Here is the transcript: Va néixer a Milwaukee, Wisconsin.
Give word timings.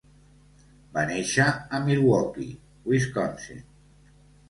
Va 0.95 1.03
néixer 1.11 1.47
a 1.51 1.83
Milwaukee, 1.85 2.59
Wisconsin. 2.91 3.65